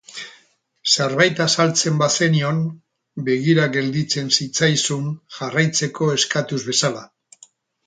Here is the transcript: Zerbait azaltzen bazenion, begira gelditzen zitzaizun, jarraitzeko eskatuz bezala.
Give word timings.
Zerbait 0.93 1.41
azaltzen 1.43 1.99
bazenion, 2.03 2.63
begira 3.29 3.69
gelditzen 3.77 4.33
zitzaizun, 4.39 5.15
jarraitzeko 5.39 6.11
eskatuz 6.19 6.61
bezala. 6.75 7.07